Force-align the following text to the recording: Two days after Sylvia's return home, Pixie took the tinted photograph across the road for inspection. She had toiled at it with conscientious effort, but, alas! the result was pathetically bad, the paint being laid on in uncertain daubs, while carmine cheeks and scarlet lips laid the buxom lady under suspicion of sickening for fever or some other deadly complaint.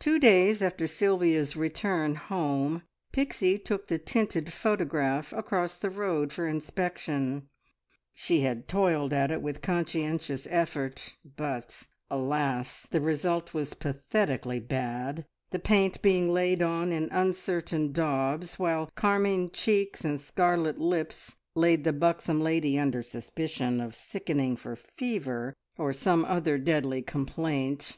Two 0.00 0.18
days 0.18 0.60
after 0.60 0.88
Sylvia's 0.88 1.54
return 1.54 2.16
home, 2.16 2.82
Pixie 3.12 3.60
took 3.60 3.86
the 3.86 3.96
tinted 3.96 4.52
photograph 4.52 5.32
across 5.32 5.76
the 5.76 5.88
road 5.88 6.32
for 6.32 6.48
inspection. 6.48 7.48
She 8.12 8.40
had 8.40 8.66
toiled 8.66 9.12
at 9.12 9.30
it 9.30 9.40
with 9.40 9.62
conscientious 9.62 10.48
effort, 10.50 11.14
but, 11.36 11.84
alas! 12.10 12.88
the 12.90 13.00
result 13.00 13.54
was 13.54 13.72
pathetically 13.74 14.58
bad, 14.58 15.26
the 15.50 15.60
paint 15.60 16.02
being 16.02 16.32
laid 16.34 16.60
on 16.60 16.90
in 16.90 17.08
uncertain 17.12 17.92
daubs, 17.92 18.58
while 18.58 18.90
carmine 18.96 19.52
cheeks 19.52 20.04
and 20.04 20.20
scarlet 20.20 20.80
lips 20.80 21.36
laid 21.54 21.84
the 21.84 21.92
buxom 21.92 22.40
lady 22.40 22.76
under 22.76 23.00
suspicion 23.00 23.80
of 23.80 23.94
sickening 23.94 24.56
for 24.56 24.74
fever 24.74 25.54
or 25.78 25.92
some 25.92 26.24
other 26.24 26.58
deadly 26.58 27.00
complaint. 27.00 27.96